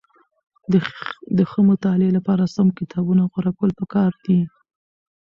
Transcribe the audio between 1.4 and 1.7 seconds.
ښه